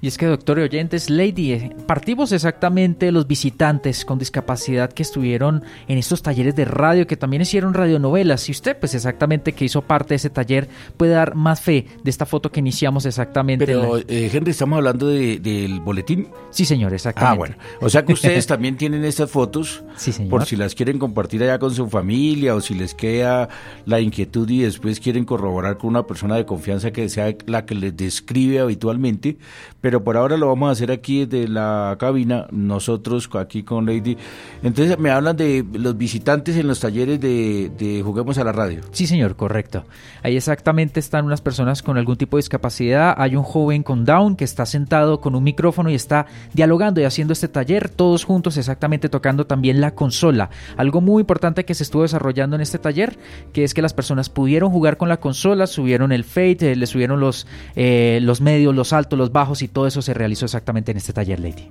Y 0.00 0.06
es 0.06 0.16
que, 0.16 0.26
doctor 0.26 0.60
y 0.60 0.62
oyentes, 0.62 1.10
Lady, 1.10 1.52
eh, 1.52 1.76
partimos 1.86 2.30
exactamente 2.30 3.10
los 3.10 3.26
visitantes 3.26 4.04
con 4.04 4.18
discapacidad 4.18 4.92
que 4.92 5.02
estuvieron 5.02 5.64
en 5.88 5.98
estos 5.98 6.22
talleres 6.22 6.54
de 6.54 6.64
radio, 6.64 7.08
que 7.08 7.16
también 7.16 7.42
hicieron 7.42 7.74
radionovelas. 7.74 8.48
Y 8.48 8.52
usted, 8.52 8.78
pues 8.78 8.94
exactamente 8.94 9.54
que 9.54 9.64
hizo 9.64 9.82
parte 9.82 10.10
de 10.10 10.16
ese 10.16 10.30
taller, 10.30 10.68
puede 10.96 11.12
dar 11.12 11.34
más 11.34 11.60
fe 11.60 11.86
de 12.04 12.10
esta 12.10 12.26
foto 12.26 12.52
que 12.52 12.60
iniciamos 12.60 13.06
exactamente. 13.06 13.66
Pero, 13.66 13.98
eh, 13.98 14.30
Henry, 14.32 14.52
¿estamos 14.52 14.76
hablando 14.76 15.08
del 15.08 15.80
boletín? 15.80 16.28
Sí, 16.50 16.64
señor, 16.64 16.94
exactamente. 16.94 17.34
Ah, 17.34 17.36
bueno. 17.36 17.56
O 17.80 17.88
sea 17.88 18.04
que 18.04 18.12
ustedes 18.12 18.46
también 18.46 18.76
tienen 18.76 19.04
estas 19.04 19.28
fotos, 19.28 19.82
sí, 19.96 20.12
señor. 20.12 20.30
por 20.30 20.46
si 20.46 20.54
las 20.54 20.76
quieren 20.76 21.00
compartir 21.00 21.42
allá 21.42 21.58
con 21.58 21.74
su 21.74 21.88
familia 21.88 22.54
o 22.54 22.60
si 22.60 22.74
les 22.74 22.94
queda 22.94 23.48
la 23.84 24.00
inquietud 24.00 24.48
y 24.48 24.62
después 24.62 25.00
quieren 25.00 25.24
corroborar 25.24 25.76
con 25.76 25.90
una 25.90 26.06
persona 26.06 26.36
de 26.36 26.46
confianza 26.46 26.92
que 26.92 27.08
sea 27.08 27.34
la 27.46 27.66
que 27.66 27.74
les 27.74 27.96
describe 27.96 28.60
habitualmente 28.60 29.38
pero 29.87 29.87
por 29.96 30.16
ahora 30.16 30.36
lo 30.36 30.48
vamos 30.48 30.68
a 30.68 30.72
hacer 30.72 30.90
aquí 30.90 31.24
desde 31.24 31.48
la 31.48 31.96
cabina, 31.98 32.46
nosotros 32.50 33.28
aquí 33.34 33.62
con 33.62 33.86
Lady. 33.86 34.16
Entonces 34.62 34.98
me 34.98 35.10
hablan 35.10 35.36
de 35.36 35.64
los 35.72 35.96
visitantes 35.96 36.56
en 36.56 36.66
los 36.66 36.80
talleres 36.80 37.20
de, 37.20 38.02
Juguemos 38.04 38.38
a 38.38 38.44
la 38.44 38.52
Radio. 38.52 38.82
Sí, 38.92 39.06
señor, 39.06 39.36
correcto. 39.36 39.84
Ahí 40.22 40.36
exactamente 40.36 41.00
están 41.00 41.24
unas 41.24 41.40
personas 41.40 41.82
con 41.82 41.96
algún 41.96 42.16
tipo 42.16 42.36
de 42.36 42.40
discapacidad. 42.40 43.14
Hay 43.16 43.36
un 43.36 43.42
joven 43.42 43.82
con 43.82 44.04
Down 44.04 44.36
que 44.36 44.44
está 44.44 44.66
sentado 44.66 45.20
con 45.20 45.34
un 45.34 45.42
micrófono 45.42 45.90
y 45.90 45.94
está 45.94 46.26
dialogando 46.52 47.00
y 47.00 47.04
haciendo 47.04 47.32
este 47.32 47.48
taller, 47.48 47.88
todos 47.88 48.24
juntos 48.24 48.56
exactamente 48.56 49.08
tocando 49.08 49.46
también 49.46 49.80
la 49.80 49.94
consola. 49.94 50.50
Algo 50.76 51.00
muy 51.00 51.20
importante 51.20 51.64
que 51.64 51.74
se 51.74 51.82
estuvo 51.82 52.02
desarrollando 52.02 52.56
en 52.56 52.62
este 52.62 52.78
taller, 52.78 53.18
que 53.52 53.64
es 53.64 53.74
que 53.74 53.82
las 53.82 53.94
personas 53.94 54.28
pudieron 54.28 54.70
jugar 54.70 54.96
con 54.96 55.08
la 55.08 55.18
consola, 55.18 55.66
subieron 55.66 56.12
el 56.12 56.24
fade, 56.24 56.76
le 56.76 56.86
subieron 56.86 57.20
los, 57.20 57.46
eh, 57.76 58.18
los 58.22 58.40
medios, 58.40 58.74
los 58.74 58.92
altos, 58.92 59.18
los 59.18 59.32
bajos 59.32 59.62
y 59.62 59.68
todo 59.68 59.77
eso 59.86 60.02
se 60.02 60.14
realizó 60.14 60.46
exactamente 60.46 60.90
en 60.90 60.98
este 60.98 61.12
taller, 61.12 61.40
Lady. 61.40 61.70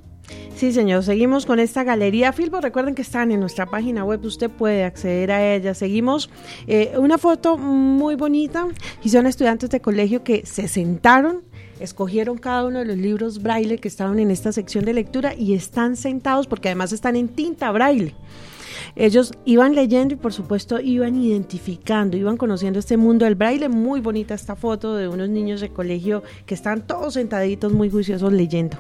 Sí, 0.56 0.72
señor. 0.72 1.04
Seguimos 1.04 1.46
con 1.46 1.60
esta 1.60 1.84
galería 1.84 2.34
Filbo. 2.34 2.60
Recuerden 2.62 2.96
que 2.96 3.02
están 3.02 3.32
en 3.32 3.40
nuestra 3.40 3.68
página 3.68 4.04
web. 4.04 4.24
Usted 4.26 4.50
puede 4.50 4.84
acceder 4.84 5.32
a 5.32 5.54
ella. 5.54 5.74
Seguimos 5.74 6.30
eh, 6.66 6.94
una 6.98 7.18
foto 7.18 7.58
muy 7.58 8.16
bonita 8.16 8.68
y 9.04 9.10
son 9.10 9.28
estudiantes 9.28 9.70
de 9.70 9.82
colegio 9.82 10.24
que 10.24 10.46
se 10.46 10.68
sentaron 10.68 11.44
escogieron 11.80 12.38
cada 12.38 12.66
uno 12.66 12.80
de 12.80 12.86
los 12.86 12.98
libros 12.98 13.42
braille 13.42 13.78
que 13.78 13.88
estaban 13.88 14.20
en 14.20 14.32
esta 14.32 14.52
sección 14.52 14.86
de 14.86 14.94
lectura 14.94 15.36
y 15.36 15.54
están 15.54 15.96
sentados 15.96 16.48
porque 16.48 16.70
además 16.70 16.92
están 16.92 17.16
en 17.16 17.28
tinta 17.28 17.72
braille. 17.72 18.16
Ellos 18.96 19.34
iban 19.46 19.76
leyendo 19.76 20.14
y 20.14 20.18
por 20.18 20.34
supuesto 20.34 20.80
iban 20.80 21.22
identificando, 21.22 22.18
iban 22.18 22.38
conociendo 22.38 22.80
este 22.80 22.98
mundo 22.98 23.26
del 23.26 23.36
braille. 23.36 23.70
Muy 23.70 24.02
bonita 24.02 24.34
esta 24.34 24.56
foto 24.56 24.96
de 24.96 25.08
unos 25.08 25.30
niños 25.30 25.62
de 25.62 25.70
colegio 25.70 26.24
que 26.46 26.54
están 26.54 26.86
todos 26.86 27.16
sentaditos 27.16 27.74
muy 27.74 27.90
juiciosos 27.90 28.34
leyendo. 28.34 28.78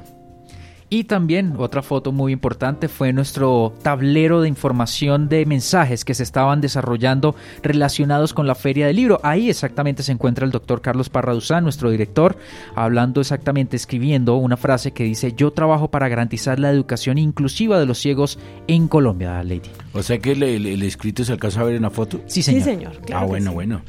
Y 0.90 1.04
también 1.04 1.54
otra 1.58 1.82
foto 1.82 2.14
muy 2.14 2.32
importante 2.32 2.88
fue 2.88 3.12
nuestro 3.12 3.74
tablero 3.82 4.42
de 4.42 4.48
información 4.48 5.28
de 5.28 5.46
mensajes 5.46 6.06
que 6.06 6.14
se 6.14 6.24
estaban 6.24 6.62
desarrollando 6.62 7.36
relacionados 7.62 8.34
con 8.34 8.48
la 8.48 8.56
feria 8.56 8.88
del 8.88 8.96
libro. 8.96 9.20
Ahí 9.22 9.50
exactamente 9.50 10.02
se 10.02 10.14
encuentra 10.14 10.46
el 10.46 10.52
doctor 10.52 10.82
Carlos 10.82 11.10
Parraduzán, 11.10 11.64
nuestro 11.64 11.92
director, 11.92 12.38
hablando 12.74 13.20
exactamente, 13.20 13.76
escribiendo 13.76 14.36
una 14.36 14.56
frase 14.56 14.92
que 14.92 15.04
dice, 15.04 15.34
yo 15.36 15.52
trabajo 15.52 15.90
para 15.90 16.08
garantizar 16.08 16.58
la 16.58 16.72
educación 16.72 17.18
inclusiva 17.18 17.80
de 17.80 17.86
los 17.86 17.98
ciegos 17.98 18.40
en 18.68 18.88
Colombia, 18.88 19.44
Lady. 19.44 19.70
O 19.92 20.02
sea 20.02 20.20
que 20.20 20.32
el, 20.32 20.84
escrito 20.84 21.26
se 21.26 21.34
alcanza 21.34 21.62
a 21.62 21.64
ver 21.66 21.76
en 21.76 21.82
la 21.82 21.90
foto. 21.90 22.22
Sí, 22.28 22.42
señor. 22.42 22.64
Sí, 22.64 22.70
señor 22.70 22.94
ah, 23.14 23.26
bueno, 23.26 23.52
bueno. 23.52 23.82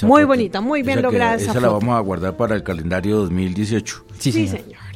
muy 0.00 0.24
bonita, 0.24 0.62
muy 0.62 0.82
bien 0.82 1.02
lograda. 1.02 1.34
esa, 1.34 1.60
la 1.60 1.68
vamos 1.68 1.94
a 1.94 2.00
guardar 2.00 2.38
para 2.38 2.54
el 2.54 2.62
calendario 2.62 3.18
2018. 3.18 4.06
Sí, 4.18 4.32
sí 4.32 4.48
señor. 4.48 4.91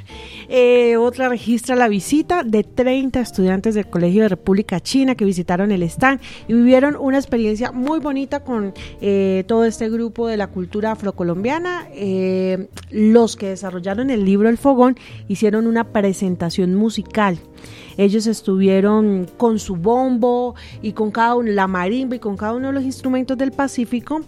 Eh, 0.49 0.97
otra 0.97 1.29
registra 1.29 1.77
la 1.77 1.89
visita 1.89 2.45
de 2.45 2.63
30 2.63 3.21
estudiantes 3.21 3.75
del 3.75 3.89
Colegio 3.89 4.23
de 4.23 4.29
República 4.29 4.81
China 4.81 5.15
que 5.15 5.25
visitaron 5.25 5.73
el 5.73 5.83
stand 5.83 6.21
y 6.49 6.55
vivieron 6.55 6.97
una 6.97 7.19
experiencia 7.19 7.73
muy 7.73 7.99
bonita 7.99 8.41
con 8.41 8.73
eh, 9.01 9.45
todo 9.47 9.65
este 9.65 9.89
grupo 9.89 10.29
de 10.29 10.37
la 10.37 10.49
cultura 10.49 10.93
afrocolombiana. 10.93 11.89
Eh, 11.93 12.69
los 12.91 13.37
que 13.37 13.49
desarrollaron 13.49 14.11
el 14.11 14.25
libro 14.25 14.49
El 14.49 14.59
Fogón 14.59 14.97
hicieron 15.29 15.67
una 15.67 15.85
presentación 15.85 16.75
musical. 16.75 17.39
Ellos 17.97 18.27
estuvieron 18.27 19.27
con 19.37 19.59
su 19.59 19.77
bombo 19.77 20.55
y 20.83 20.93
con 20.93 21.11
cada 21.11 21.35
uno, 21.35 21.51
la 21.51 21.67
marimba 21.67 22.17
y 22.17 22.19
con 22.19 22.37
cada 22.37 22.55
uno 22.55 22.69
de 22.69 22.75
los 22.75 22.85
instrumentos 22.85 23.39
del 23.39 23.53
Pacífico 23.53 24.23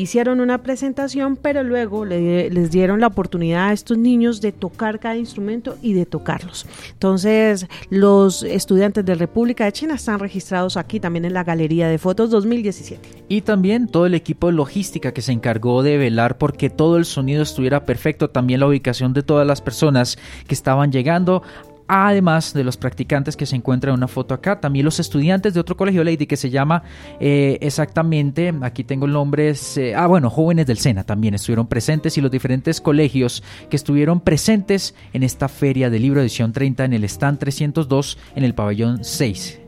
hicieron 0.00 0.40
una 0.40 0.62
presentación, 0.62 1.36
pero 1.36 1.62
luego 1.62 2.04
les 2.04 2.70
dieron 2.70 3.00
la 3.00 3.08
oportunidad 3.08 3.68
a 3.68 3.72
estos 3.72 3.98
niños 3.98 4.40
de 4.40 4.52
tocar 4.52 4.98
cada 4.98 5.16
instrumento 5.16 5.76
y 5.82 5.92
de 5.92 6.06
tocarlos. 6.06 6.66
Entonces, 6.92 7.66
los 7.90 8.42
estudiantes 8.42 9.04
de 9.04 9.14
República 9.14 9.64
de 9.64 9.72
China 9.72 9.94
están 9.94 10.18
registrados 10.18 10.76
aquí 10.76 11.00
también 11.00 11.24
en 11.24 11.34
la 11.34 11.44
Galería 11.44 11.88
de 11.88 11.98
Fotos 11.98 12.30
2017. 12.30 13.08
Y 13.28 13.42
también 13.42 13.88
todo 13.88 14.06
el 14.06 14.14
equipo 14.14 14.46
de 14.46 14.54
logística 14.54 15.12
que 15.12 15.22
se 15.22 15.32
encargó 15.32 15.82
de 15.82 15.98
velar 15.98 16.38
porque 16.38 16.70
todo 16.70 16.96
el 16.96 17.04
sonido 17.04 17.42
estuviera 17.42 17.84
perfecto, 17.84 18.30
también 18.30 18.60
la 18.60 18.66
ubicación 18.66 19.12
de 19.12 19.22
todas 19.22 19.46
las 19.46 19.60
personas 19.60 20.18
que 20.46 20.54
estaban 20.54 20.92
llegando 20.92 21.42
además 21.90 22.54
de 22.54 22.62
los 22.62 22.76
practicantes 22.76 23.36
que 23.36 23.46
se 23.46 23.56
encuentran 23.56 23.92
en 23.92 23.98
una 23.98 24.08
foto 24.08 24.32
acá, 24.32 24.60
también 24.60 24.84
los 24.84 25.00
estudiantes 25.00 25.54
de 25.54 25.60
otro 25.60 25.76
colegio 25.76 26.04
Lady 26.04 26.26
que 26.26 26.36
se 26.36 26.48
llama 26.48 26.84
eh, 27.18 27.58
exactamente, 27.60 28.54
aquí 28.62 28.84
tengo 28.84 29.06
el 29.06 29.12
nombre, 29.12 29.52
eh, 29.76 29.94
ah 29.96 30.06
bueno, 30.06 30.30
jóvenes 30.30 30.66
del 30.66 30.78
SENA 30.78 31.02
también 31.02 31.34
estuvieron 31.34 31.66
presentes 31.66 32.16
y 32.16 32.20
los 32.20 32.30
diferentes 32.30 32.80
colegios 32.80 33.42
que 33.68 33.74
estuvieron 33.74 34.20
presentes 34.20 34.94
en 35.12 35.24
esta 35.24 35.48
feria 35.48 35.90
de 35.90 35.98
libro 35.98 36.20
edición 36.20 36.52
30 36.52 36.84
en 36.84 36.92
el 36.92 37.04
stand 37.04 37.38
302 37.38 38.18
en 38.36 38.44
el 38.44 38.54
pabellón 38.54 39.02
6. 39.02 39.60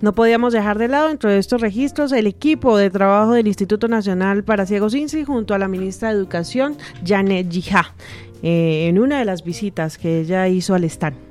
No 0.00 0.14
podíamos 0.14 0.52
dejar 0.52 0.78
de 0.78 0.88
lado 0.88 1.08
dentro 1.08 1.30
de 1.30 1.38
estos 1.38 1.60
registros 1.60 2.12
el 2.12 2.26
equipo 2.26 2.76
de 2.76 2.90
trabajo 2.90 3.32
del 3.32 3.48
Instituto 3.48 3.88
Nacional 3.88 4.44
para 4.44 4.66
Ciegos 4.66 4.94
INSI 4.94 5.24
junto 5.24 5.54
a 5.54 5.58
la 5.58 5.68
ministra 5.68 6.10
de 6.10 6.16
Educación, 6.16 6.76
Janet 7.04 7.50
Jija, 7.50 7.94
eh, 8.42 8.86
en 8.88 8.98
una 8.98 9.18
de 9.18 9.24
las 9.24 9.42
visitas 9.42 9.98
que 9.98 10.20
ella 10.20 10.46
hizo 10.48 10.74
al 10.74 10.84
stand. 10.84 11.25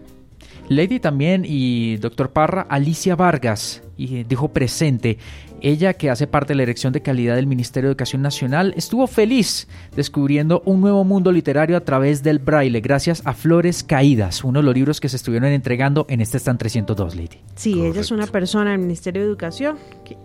Lady 0.67 0.99
también 0.99 1.43
y 1.45 1.97
doctor 1.97 2.31
Parra, 2.31 2.61
Alicia 2.69 3.15
Vargas, 3.15 3.83
y 3.97 4.23
dijo 4.23 4.49
presente. 4.49 5.17
Ella, 5.61 5.93
que 5.93 6.09
hace 6.09 6.27
parte 6.27 6.53
de 6.53 6.57
la 6.57 6.61
Dirección 6.61 6.93
de 6.93 7.01
Calidad 7.01 7.35
del 7.35 7.47
Ministerio 7.47 7.87
de 7.87 7.93
Educación 7.93 8.21
Nacional, 8.21 8.73
estuvo 8.77 9.07
feliz 9.07 9.67
descubriendo 9.95 10.61
un 10.65 10.81
nuevo 10.81 11.03
mundo 11.03 11.31
literario 11.31 11.77
a 11.77 11.79
través 11.79 12.21
del 12.21 12.39
braille, 12.39 12.81
gracias 12.81 13.21
a 13.25 13.33
Flores 13.33 13.83
Caídas, 13.83 14.43
uno 14.43 14.59
de 14.59 14.65
los 14.65 14.75
libros 14.75 14.99
que 14.99 15.09
se 15.09 15.15
estuvieron 15.15 15.49
entregando 15.49 16.05
en 16.09 16.21
este 16.21 16.37
stand 16.37 16.59
302, 16.59 17.15
Lady. 17.15 17.39
Sí, 17.55 17.81
ella 17.83 18.01
es 18.01 18.11
una 18.11 18.27
persona 18.27 18.71
del 18.71 18.79
Ministerio 18.79 19.21
de 19.21 19.27
Educación 19.27 19.77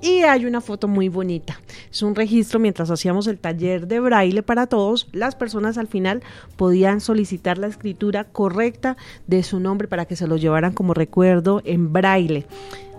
y 0.03 0.23
hay 0.25 0.45
una 0.45 0.61
foto 0.61 0.89
muy 0.89 1.09
bonita. 1.09 1.61
Es 1.91 2.03
un 2.03 2.15
registro 2.15 2.59
mientras 2.59 2.91
hacíamos 2.91 3.27
el 3.27 3.39
taller 3.39 3.87
de 3.87 4.00
braille 4.00 4.43
para 4.43 4.67
todos, 4.67 5.09
las 5.12 5.37
personas 5.37 5.79
al 5.79 5.87
final 5.87 6.23
podían 6.57 7.00
solicitar 7.00 7.57
la 7.57 7.69
escritura 7.69 8.25
correcta 8.25 8.97
de 9.27 9.43
su 9.43 9.61
nombre 9.61 9.89
para 9.89 10.07
que 10.07 10.17
se 10.17 10.27
lo 10.27 10.37
llevaran 10.37 10.73
como 10.73 10.93
recuerdo 10.93 11.62
en 11.65 11.93
braille. 11.93 12.47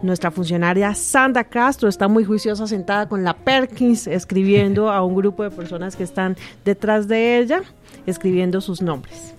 Nuestra 0.01 0.31
funcionaria 0.31 0.95
Sandra 0.95 1.43
Castro 1.43 1.87
está 1.87 2.07
muy 2.07 2.23
juiciosa 2.23 2.65
sentada 2.65 3.07
con 3.07 3.23
la 3.23 3.35
Perkins 3.35 4.07
escribiendo 4.07 4.89
a 4.89 5.05
un 5.05 5.15
grupo 5.15 5.43
de 5.43 5.51
personas 5.51 5.95
que 5.95 6.03
están 6.03 6.35
detrás 6.65 7.07
de 7.07 7.37
ella, 7.37 7.61
escribiendo 8.07 8.61
sus 8.61 8.81
nombres. 8.81 9.35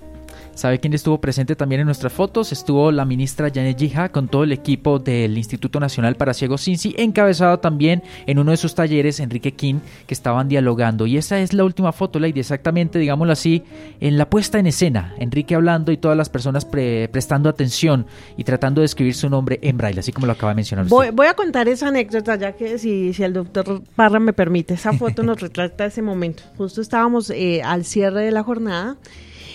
¿Sabe 0.54 0.78
quién 0.80 0.92
estuvo 0.92 1.18
presente 1.18 1.56
también 1.56 1.80
en 1.80 1.86
nuestras 1.86 2.12
fotos? 2.12 2.52
Estuvo 2.52 2.92
la 2.92 3.06
ministra 3.06 3.50
Janet 3.52 3.78
Jija 3.78 4.10
con 4.10 4.28
todo 4.28 4.44
el 4.44 4.52
equipo 4.52 4.98
del 4.98 5.38
Instituto 5.38 5.80
Nacional 5.80 6.16
para 6.16 6.34
Ciegos 6.34 6.64
Cincy, 6.64 6.94
encabezado 6.98 7.58
también 7.58 8.02
en 8.26 8.38
uno 8.38 8.50
de 8.50 8.58
sus 8.58 8.74
talleres 8.74 9.18
Enrique 9.20 9.52
King, 9.52 9.76
que 10.06 10.12
estaban 10.12 10.48
dialogando. 10.48 11.06
Y 11.06 11.16
esa 11.16 11.40
es 11.40 11.54
la 11.54 11.64
última 11.64 11.92
foto, 11.92 12.18
Lady, 12.18 12.40
exactamente, 12.40 12.98
digámoslo 12.98 13.32
así, 13.32 13.62
en 14.00 14.18
la 14.18 14.28
puesta 14.28 14.58
en 14.58 14.66
escena. 14.66 15.14
Enrique 15.18 15.54
hablando 15.54 15.90
y 15.90 15.96
todas 15.96 16.18
las 16.18 16.28
personas 16.28 16.66
prestando 16.66 17.48
atención 17.48 18.06
y 18.36 18.44
tratando 18.44 18.82
de 18.82 18.86
escribir 18.86 19.14
su 19.14 19.30
nombre 19.30 19.58
en 19.62 19.78
braille, 19.78 20.00
así 20.00 20.12
como 20.12 20.26
lo 20.26 20.34
acaba 20.34 20.52
de 20.52 20.56
mencionar 20.56 20.84
usted. 20.84 21.12
Voy, 21.14 21.26
a 21.26 21.34
contar 21.34 21.66
esa 21.68 21.88
anécdota, 21.88 22.36
ya 22.36 22.52
que 22.52 22.78
si, 22.78 23.14
si 23.14 23.22
el 23.22 23.32
doctor 23.32 23.82
Parra 23.96 24.20
me 24.20 24.34
permite, 24.34 24.74
esa 24.74 24.92
foto 24.92 25.22
nos 25.22 25.40
retrata 25.40 25.86
ese 25.86 26.02
momento. 26.02 26.42
Justo 26.58 26.82
estábamos 26.82 27.30
eh, 27.30 27.62
al 27.64 27.86
cierre 27.86 28.22
de 28.22 28.32
la 28.32 28.42
jornada 28.42 28.98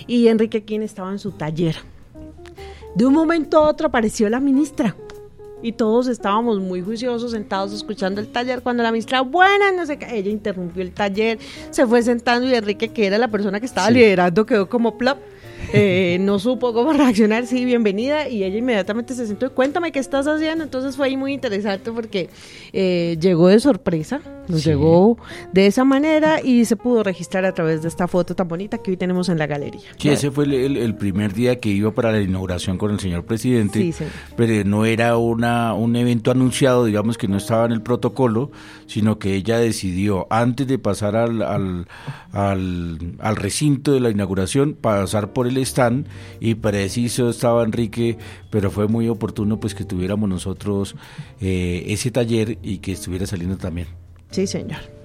y 0.08 0.28
Enrique 0.28 0.64
Quín 0.64 0.82
estaba 0.82 1.12
en 1.12 1.20
su 1.20 1.32
taller. 1.32 1.76
De 2.96 3.06
un 3.06 3.14
momento 3.14 3.58
a 3.58 3.70
otro 3.70 3.88
apareció 3.88 4.30
la 4.30 4.40
ministra 4.40 4.96
y 5.62 5.74
todos 5.74 6.08
estábamos 6.08 6.60
muy 6.60 6.82
juiciosos 6.82 7.32
sentados 7.32 7.74
escuchando 7.74 8.22
el 8.22 8.28
taller 8.28 8.62
cuando 8.62 8.84
la 8.84 8.92
ministra, 8.92 9.22
buena, 9.22 9.72
no 9.72 9.86
sé 9.86 9.98
qué, 9.98 10.18
ella 10.18 10.32
interrumpió 10.32 10.82
el 10.82 10.92
taller, 10.92 11.40
se 11.70 11.86
fue 11.86 12.02
sentando 12.02 12.48
y 12.48 12.54
Enrique, 12.54 12.90
que 12.90 13.08
era 13.08 13.18
la 13.18 13.28
persona 13.28 13.60
que 13.60 13.66
estaba 13.66 13.90
liderando, 13.92 14.46
quedó 14.46 14.70
como 14.70 14.98
plop 14.98 15.18
eh, 15.74 16.18
no 16.22 16.40
supo 16.40 16.74
cómo 16.74 16.94
reaccionar, 16.94 17.46
sí, 17.46 17.66
bienvenida, 17.66 18.30
y 18.30 18.44
ella 18.44 18.58
inmediatamente 18.58 19.14
se 19.14 19.28
sentó, 19.28 19.54
cuéntame 19.54 19.92
qué 19.92 20.00
estás 20.00 20.28
haciendo, 20.28 20.64
entonces 20.64 20.96
fue 20.96 21.08
ahí 21.08 21.18
muy 21.18 21.34
interesante 21.34 21.92
porque 21.92 22.30
eh, 22.74 23.18
llegó 23.20 23.48
de 23.48 23.60
sorpresa, 23.60 24.22
nos 24.48 24.64
llegó 24.64 25.18
de 25.52 25.68
esa 25.68 25.84
manera 25.84 26.42
y 26.42 26.66
se 26.66 26.76
pudo 26.76 27.04
registrar 27.04 27.46
a 27.46 27.54
través 27.54 27.82
de 27.82 27.88
esta 27.88 28.08
foto 28.08 28.36
tan 28.36 28.48
bonita 28.48 28.78
que 28.78 28.92
hoy 28.92 28.98
tenemos 28.98 29.30
en 29.30 29.38
la 29.38 29.48
galería. 29.48 29.82
Sí, 29.98 30.10
ese 30.10 30.32
fue 30.32 30.46
el, 30.46 30.96
primer 30.96 31.34
día 31.34 31.60
que 31.60 31.70
iba 31.70 31.92
para 31.92 32.12
la 32.12 32.22
inauguración 32.22 32.78
con 32.78 32.92
el 32.92 33.00
señor 33.00 33.26
presidente, 33.26 33.94
pero 34.36 34.68
no 34.68 34.86
era 34.86 35.18
una, 35.18 35.74
un 35.74 35.96
evento 35.96 36.32
anunciado, 36.32 36.86
digamos 36.86 37.18
que 37.18 37.28
no 37.28 37.38
estaba 37.38 37.66
en 37.66 37.72
el 37.72 37.82
protocolo, 37.82 38.52
sino 38.88 39.20
que 39.20 39.36
ella 39.36 39.58
decidió, 39.60 40.28
antes 40.30 40.68
de 40.68 40.80
pasar 40.80 41.16
al, 41.16 41.42
al, 41.42 41.88
al 42.32 43.36
recinto 43.36 43.92
de 43.92 44.00
la 44.00 44.10
inauguración, 44.10 44.74
pasar 44.74 45.34
por 45.34 45.48
el 45.48 45.58
stand 45.58 46.08
y 46.40 46.56
preciso 46.56 47.30
estaba 47.30 47.64
Enrique, 47.64 48.18
pero 48.50 48.72
fue 48.72 48.88
muy 48.88 49.10
oportuno 49.10 49.60
pues 49.60 49.76
que 49.76 49.84
tuviéramos 49.84 50.30
nosotros 50.30 50.96
eh, 51.42 51.86
ese 51.88 52.12
taller 52.12 52.58
y 52.62 52.80
que 52.80 52.92
estuviera 52.92 53.26
saliendo 53.26 53.58
también. 53.58 53.88
Sí, 54.32 54.46
señor 54.48 54.97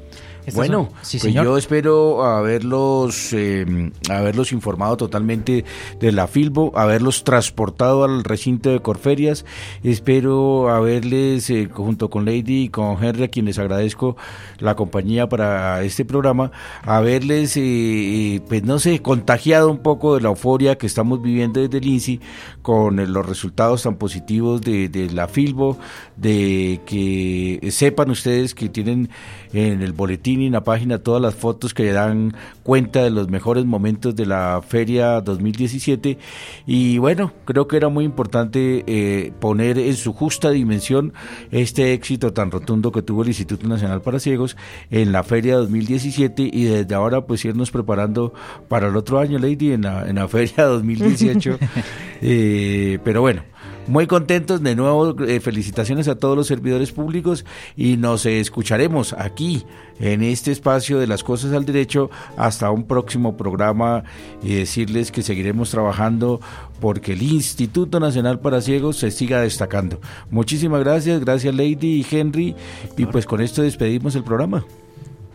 bueno, 0.55 0.89
pues 1.01 1.23
yo 1.23 1.57
espero 1.57 2.25
haberlos, 2.25 3.33
eh, 3.33 3.93
haberlos 4.11 4.53
informado 4.53 4.97
totalmente 4.97 5.65
de 6.01 6.13
la 6.13 6.27
Filbo, 6.27 6.73
haberlos 6.75 7.23
transportado 7.23 8.05
al 8.05 8.25
recinto 8.25 8.71
de 8.71 8.81
Corferias. 8.81 9.45
Espero 9.85 10.69
haberles, 10.71 11.49
eh, 11.51 11.69
junto 11.73 12.11
con 12.11 12.25
Lady 12.25 12.65
y 12.65 12.69
con 12.71 13.03
Henry, 13.03 13.25
a 13.25 13.29
quienes 13.29 13.59
agradezco 13.59 14.17
la 14.59 14.75
compañía 14.75 15.29
para 15.29 15.83
este 15.85 16.05
programa, 16.05 16.51
haberles, 16.83 17.57
eh, 17.57 18.41
pues 18.49 18.65
no 18.65 18.79
sé, 18.79 19.01
contagiado 19.01 19.71
un 19.71 19.79
poco 19.79 20.17
de 20.17 20.23
la 20.23 20.31
euforia 20.31 20.77
que 20.77 20.87
estamos 20.87 21.23
viviendo 21.23 21.61
desde 21.61 21.79
el 21.79 21.87
INSI 21.87 22.21
con 22.63 22.97
los 23.13 23.27
resultados 23.27 23.85
tan 23.85 23.95
positivos 23.97 24.61
de, 24.61 24.89
de 24.89 25.11
la 25.11 25.29
Filbo, 25.29 25.79
de 26.17 26.81
que 26.85 27.71
sepan 27.71 28.11
ustedes 28.11 28.55
que 28.55 28.69
tienen 28.69 29.09
en 29.53 29.83
el 29.83 29.93
boletín 29.93 30.32
en 30.41 30.53
la 30.53 30.65
página 30.65 30.99
todas 30.99 31.21
las 31.21 31.35
fotos 31.35 31.75
que 31.75 31.93
dan 31.93 32.35
cuenta 32.63 33.03
de 33.03 33.11
los 33.11 33.29
mejores 33.29 33.65
momentos 33.65 34.15
de 34.17 34.27
la 34.27 34.63
feria 34.67 35.21
2017 35.21 36.19
y 36.67 36.99
bueno, 36.99 37.33
creo 37.45 37.69
que 37.69 37.77
era 37.77 37.89
muy 37.89 38.05
importante 38.05 38.85
eh, 38.87 39.33
poner 39.41 39.79
en 39.79 39.95
su 39.95 40.13
justa 40.13 40.51
dimensión 40.51 41.13
este 41.51 41.93
éxito 41.93 42.33
tan 42.33 42.51
rotundo 42.51 42.93
que 42.93 43.03
tuvo 43.03 43.23
el 43.23 43.29
Instituto 43.29 43.67
Nacional 43.67 44.03
para 44.03 44.21
Ciegos 44.21 44.57
en 44.91 45.13
la 45.13 45.23
feria 45.23 45.57
2017 45.57 46.51
y 46.53 46.65
desde 46.65 46.95
ahora 46.95 47.23
pues 47.23 47.45
irnos 47.45 47.71
preparando 47.71 48.33
para 48.69 48.89
el 48.89 48.97
otro 48.97 49.19
año, 49.19 49.39
Lady, 49.39 49.73
en 49.73 49.83
la, 49.83 50.09
en 50.09 50.17
la 50.17 50.29
feria 50.33 50.65
2018. 50.65 51.59
eh, 52.23 52.99
pero 53.05 53.21
bueno, 53.21 53.43
Muy 53.89 54.07
contentos 54.07 54.63
de 54.63 54.77
nuevo, 54.77 55.21
eh, 55.25 55.41
felicitaciones 55.41 56.07
a 56.07 56.15
todos 56.15 56.37
los 56.37 56.47
servidores 56.47 56.93
públicos 56.93 57.45
y 57.77 57.97
nos 57.97 58.27
escucharemos 58.27 59.13
aquí 59.13 59.65
en 59.99 60.23
este 60.23 60.53
espacio 60.53 61.01
de 61.01 61.09
las 61.09 61.25
cosas 61.25 61.53
al 61.53 61.65
derecho 61.65 62.09
hasta 62.37 62.71
un 62.71 62.85
próximo 62.85 63.37
programa 63.37 64.05
y 64.41 64.55
decirles 64.55 65.11
que 65.11 65.23
seguiremos 65.23 65.71
trabajando 65.71 66.41
porque 66.81 67.15
el 67.15 67.23
Instituto 67.23 67.99
Nacional 67.99 68.39
para 68.39 68.61
Ciegos 68.61 68.99
se 68.99 69.11
siga 69.11 69.41
destacando. 69.41 70.01
Muchísimas 70.31 70.81
gracias, 70.81 71.21
gracias 71.21 71.53
Lady 71.53 72.01
y 72.01 72.07
Henry 72.09 72.55
y 72.97 73.07
pues 73.07 73.27
con 73.27 73.41
esto 73.41 73.63
despedimos 73.63 74.15
el 74.15 74.23
programa. 74.23 74.65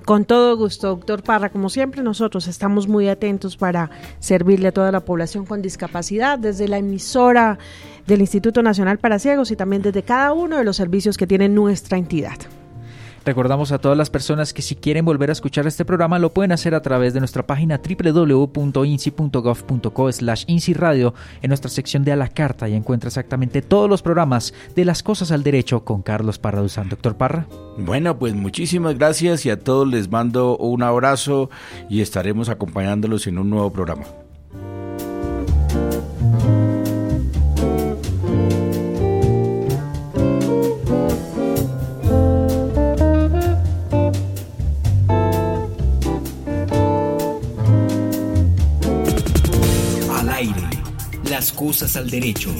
Con 0.07 0.23
todo 0.23 0.55
gusto, 0.55 0.87
doctor 0.87 1.21
Parra. 1.21 1.49
Como 1.49 1.69
siempre, 1.69 2.01
nosotros 2.01 2.47
estamos 2.47 2.87
muy 2.87 3.09
atentos 3.09 3.57
para 3.57 3.89
servirle 4.19 4.69
a 4.69 4.71
toda 4.71 4.89
la 4.89 5.01
población 5.01 5.45
con 5.45 5.61
discapacidad, 5.61 6.39
desde 6.39 6.69
la 6.69 6.77
emisora 6.77 7.57
del 8.05 8.21
Instituto 8.21 8.63
Nacional 8.63 8.99
para 8.99 9.19
Ciegos 9.19 9.51
y 9.51 9.57
también 9.57 9.81
desde 9.81 10.03
cada 10.03 10.31
uno 10.31 10.55
de 10.55 10.63
los 10.63 10.77
servicios 10.77 11.17
que 11.17 11.27
tiene 11.27 11.49
nuestra 11.49 11.97
entidad. 11.97 12.37
Recordamos 13.27 13.71
a 13.73 13.79
todas 13.79 13.97
las 13.97 14.09
personas 14.09 14.53
que 14.53 14.61
si 14.61 14.77
quieren 14.77 15.03
volver 15.03 15.29
a 15.29 15.33
escuchar 15.33 15.67
este 15.67 15.83
programa 15.83 16.17
lo 16.17 16.33
pueden 16.33 16.53
hacer 16.53 16.73
a 16.73 16.81
través 16.81 17.13
de 17.13 17.19
nuestra 17.19 17.45
página 17.45 17.77
www.inci.gov.co 17.77 20.11
slash 20.13 20.45
en 20.47 21.49
nuestra 21.49 21.69
sección 21.69 22.05
de 22.05 22.13
a 22.13 22.15
la 22.15 22.29
carta 22.29 22.69
y 22.69 22.73
encuentra 22.73 23.09
exactamente 23.09 23.61
todos 23.61 23.89
los 23.89 24.01
programas 24.01 24.53
de 24.77 24.85
las 24.85 25.03
cosas 25.03 25.33
al 25.33 25.43
derecho 25.43 25.83
con 25.83 26.03
Carlos 26.03 26.39
Parra 26.39 26.61
Duzán. 26.61 26.87
Doctor 26.87 27.17
Parra. 27.17 27.47
Bueno, 27.77 28.17
pues 28.17 28.33
muchísimas 28.33 28.97
gracias 28.97 29.45
y 29.45 29.49
a 29.49 29.59
todos 29.59 29.89
les 29.89 30.09
mando 30.09 30.55
un 30.55 30.81
abrazo 30.81 31.49
y 31.89 31.99
estaremos 31.99 32.47
acompañándolos 32.47 33.27
en 33.27 33.39
un 33.39 33.49
nuevo 33.49 33.73
programa. 33.73 34.05
Las 51.57 51.65
cosas 51.65 51.95
al 51.95 52.07
derecho. 52.07 52.53